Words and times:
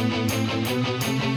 With 0.00 1.29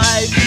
I'm 0.00 0.37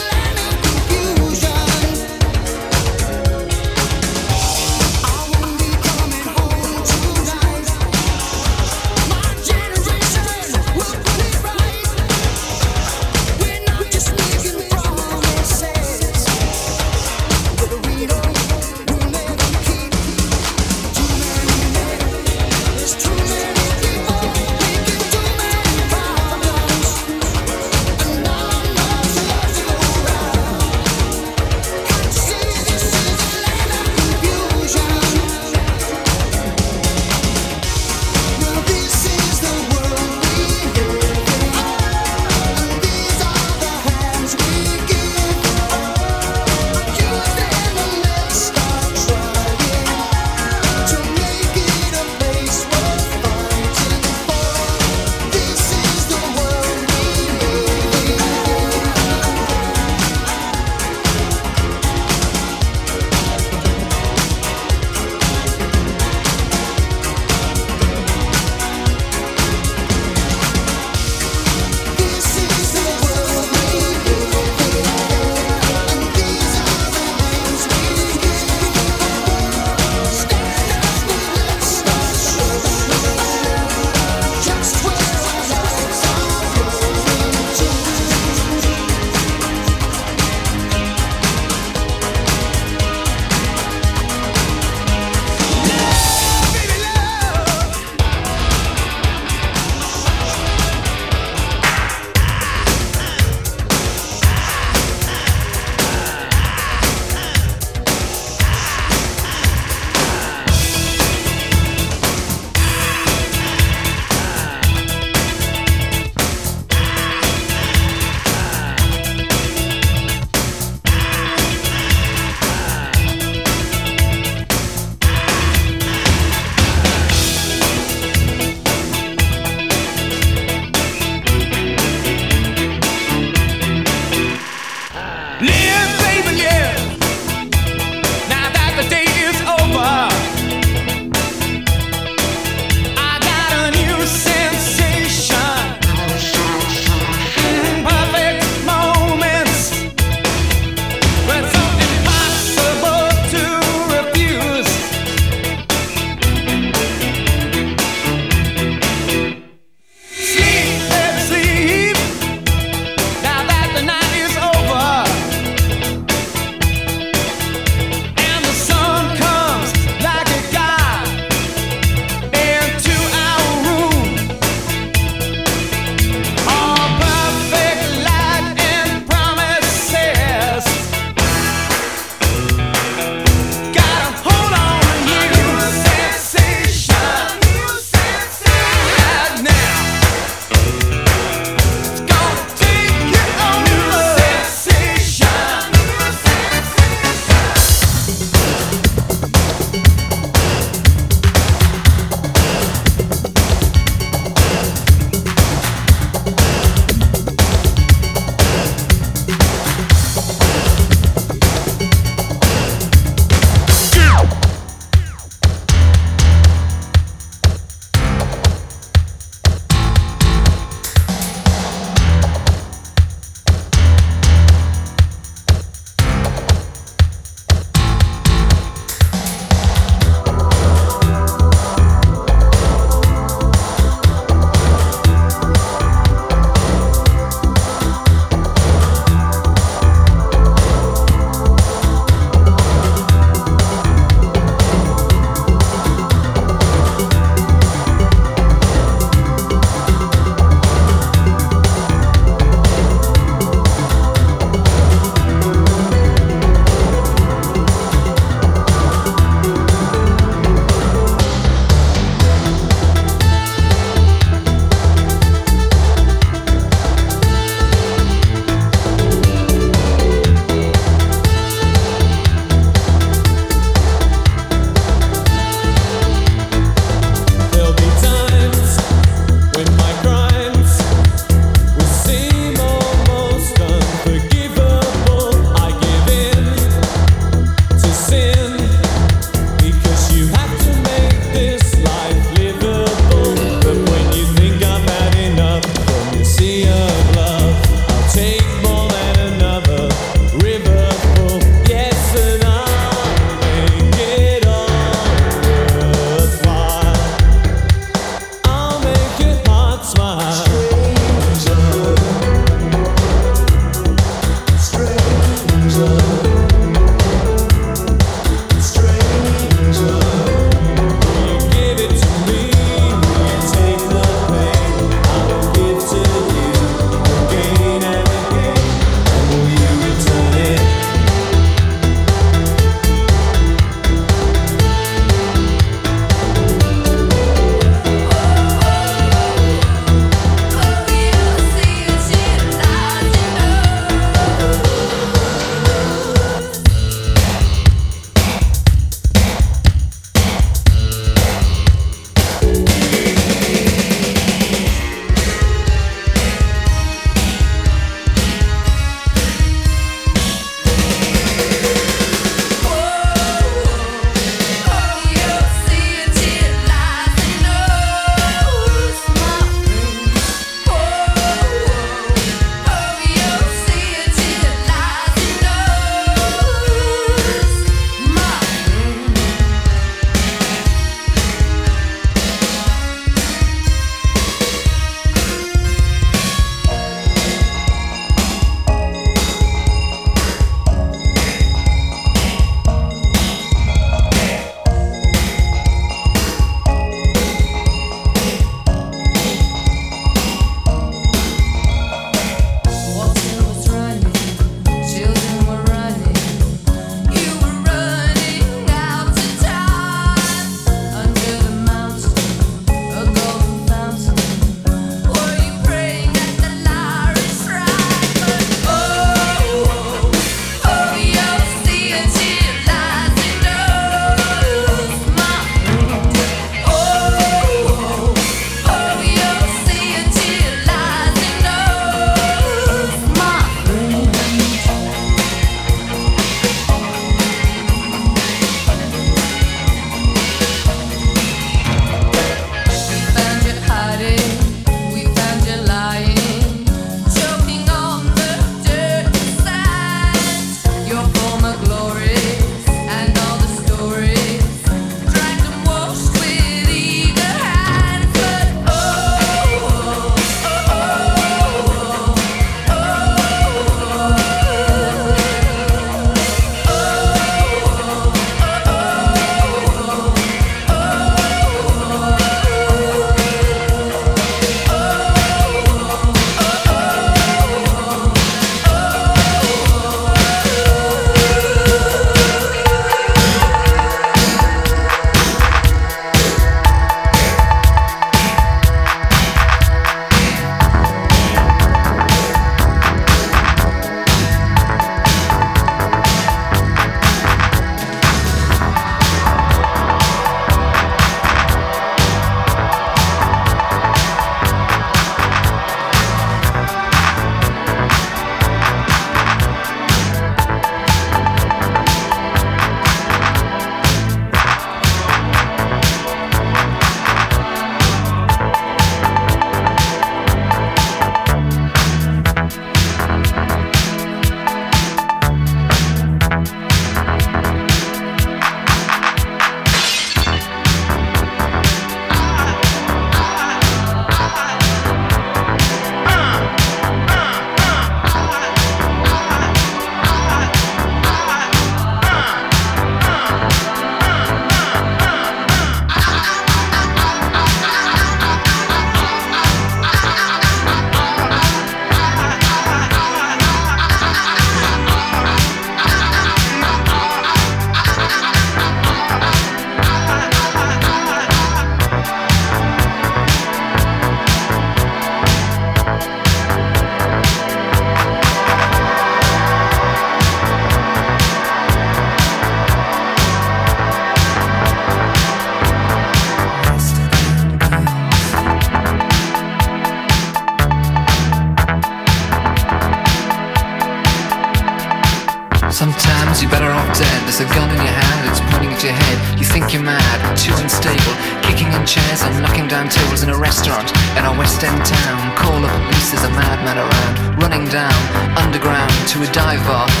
down 597.71 598.37
underground 598.37 598.91
to 599.07 599.23
a 599.23 599.27
dive 599.31 599.65
bar. 599.65 600.00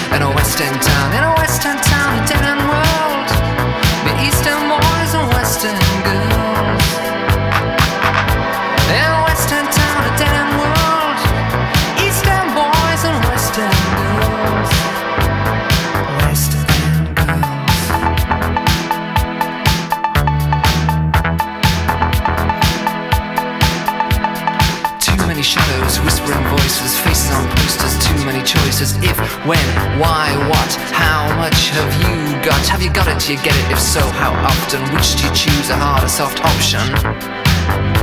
you 33.31 33.37
get 33.37 33.55
it? 33.55 33.71
If 33.71 33.79
so, 33.79 34.01
how 34.01 34.33
often? 34.33 34.81
Which 34.93 35.15
do 35.15 35.25
you 35.25 35.33
choose, 35.33 35.69
a 35.69 35.75
hard 35.77 36.03
or 36.03 36.09
soft 36.09 36.43
option? 36.43 38.00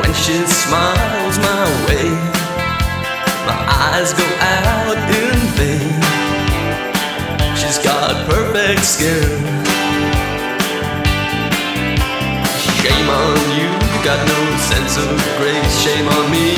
when 0.00 0.12
she 0.12 0.36
smiles 0.46 1.36
my 1.38 1.64
way, 1.86 2.08
my 3.48 3.58
eyes 3.88 4.12
go 4.12 4.26
out 4.40 4.98
in 5.20 5.36
vain. 5.56 6.00
She's 7.56 7.78
got 7.78 8.12
perfect 8.28 8.84
skin. 8.84 9.24
Shame 12.80 13.08
on 13.08 13.40
you, 13.56 13.70
got 14.04 14.20
no 14.28 14.40
sense 14.70 14.96
of 15.00 15.08
grace. 15.38 15.74
Shame 15.80 16.08
on 16.08 16.30
me. 16.30 16.54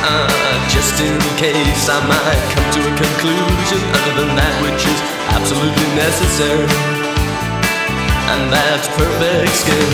Uh, 0.00 0.28
just 0.70 1.00
in 1.00 1.18
case 1.36 1.88
I 1.90 1.98
might 2.06 2.42
come 2.54 2.68
to 2.78 2.80
a 2.86 2.94
conclusion 2.96 3.82
other 3.98 4.14
than 4.22 4.36
that 4.38 4.54
which 4.62 4.86
is 4.86 5.00
absolutely 5.34 5.88
necessary, 5.98 7.07
and 8.30 8.52
that's 8.52 8.88
perfect 8.88 9.54
skin. 9.56 9.88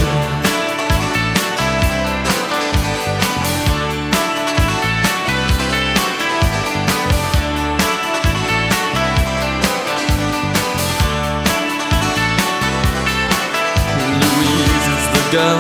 Louise 14.19 14.87
is 14.91 15.05
the 15.15 15.25
girl 15.31 15.59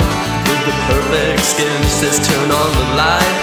with 0.51 0.63
the 0.67 0.75
perfect 0.91 1.45
skin. 1.47 1.71
She 1.85 1.91
says 1.91 2.19
turn 2.27 2.51
on 2.51 2.71
the 2.75 2.87
light, 2.99 3.35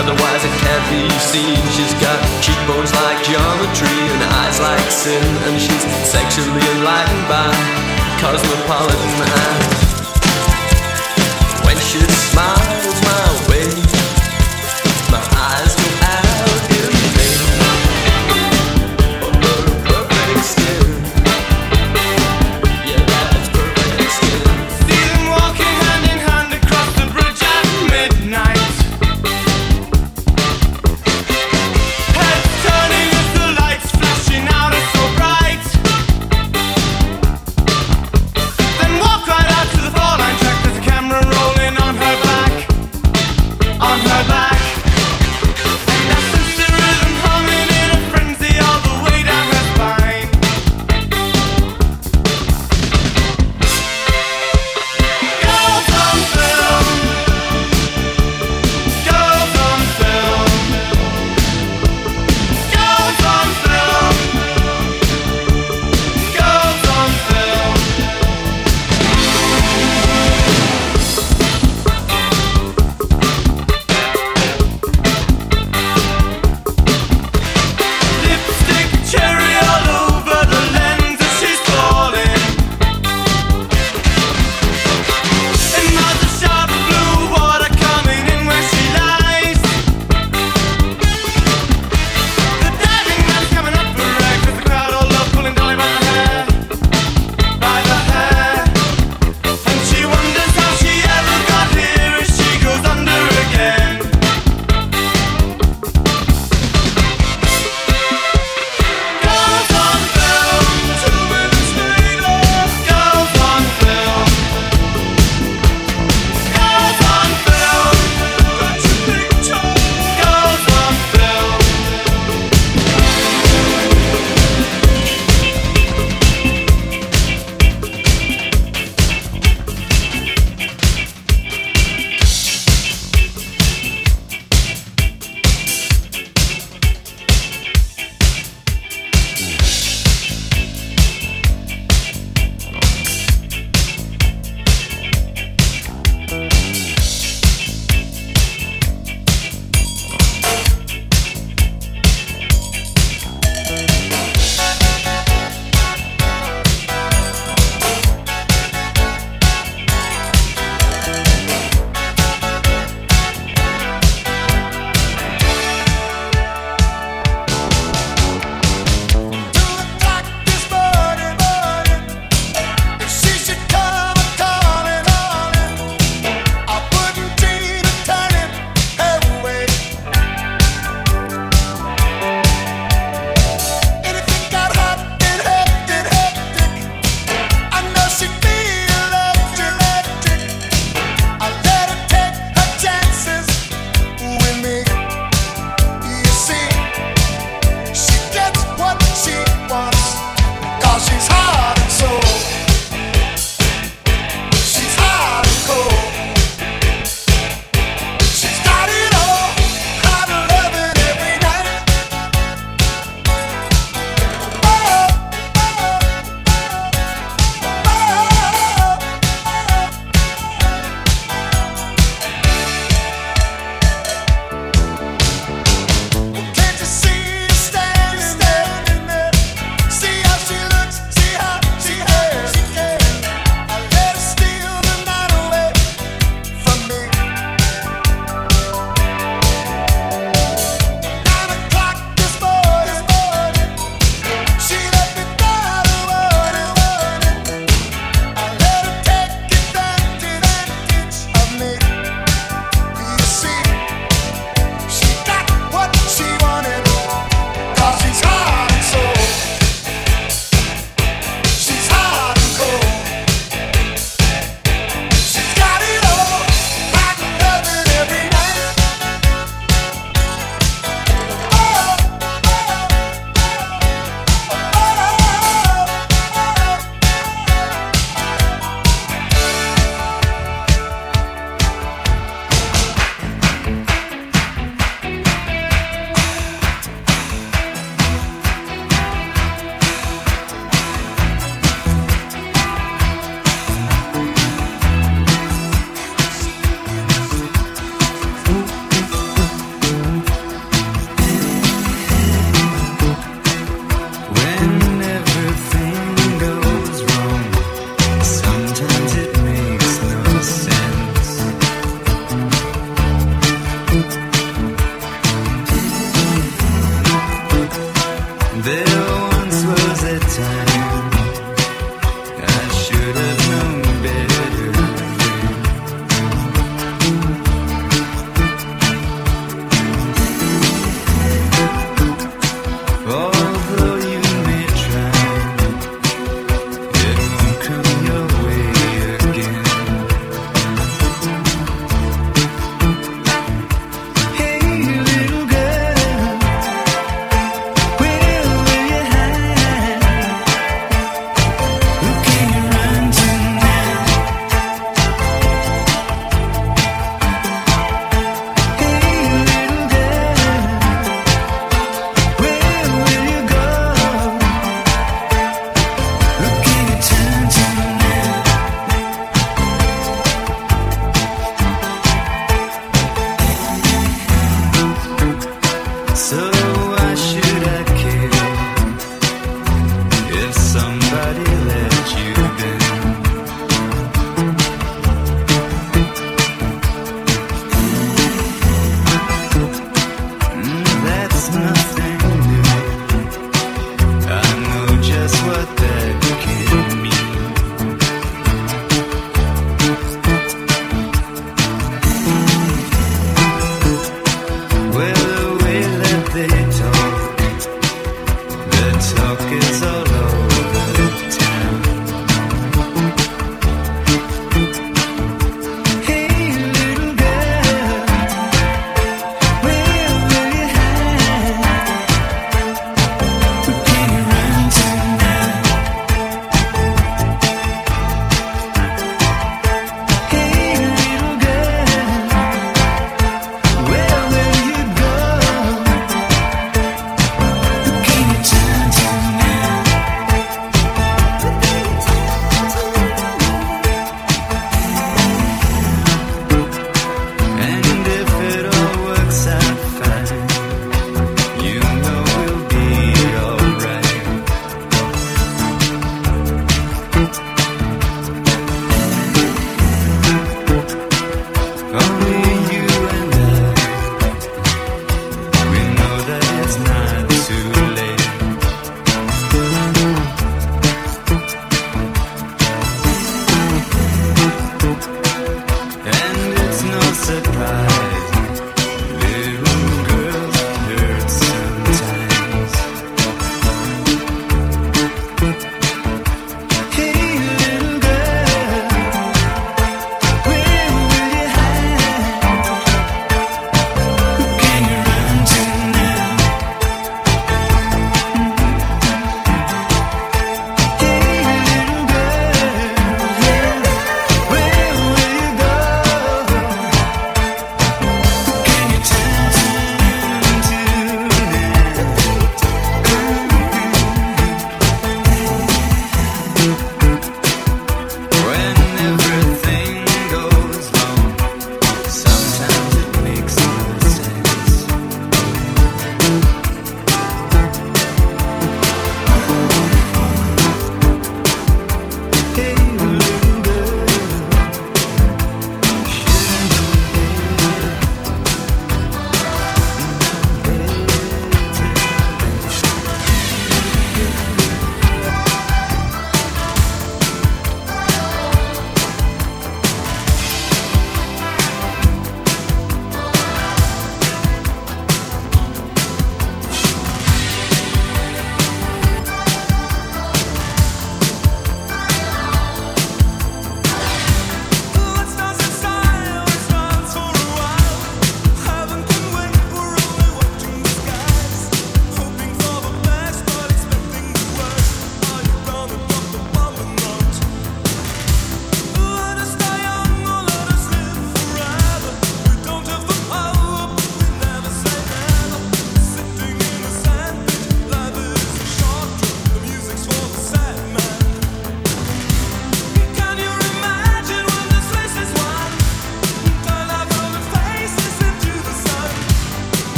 otherwise 0.00 0.42
it 0.48 0.54
can't 0.64 0.86
be 0.88 1.04
seen. 1.20 1.60
She's 1.76 1.92
got 2.00 2.16
cheekbones 2.40 2.94
like 2.96 3.20
geometry 3.28 4.00
and 4.08 4.22
eyes 4.40 4.58
like 4.58 4.90
sin, 4.90 5.26
and 5.44 5.60
she's 5.60 5.84
sexually 6.08 6.64
enlightened 6.76 7.28
by 7.28 7.99
cosmopolitan 8.20 9.22
eyes. 9.22 9.89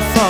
Nothing 0.00 0.29